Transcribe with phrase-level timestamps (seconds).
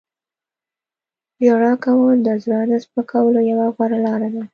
[1.45, 4.43] •ژړا کول د زړه د سپکولو یوه غوره لاره ده.